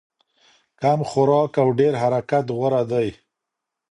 کم 0.81 0.99
خوراک 1.09 1.53
او 1.63 1.69
ډېر 1.79 1.93
حرکت 2.01 2.45
غوره 2.57 2.81
دی. 2.91 3.07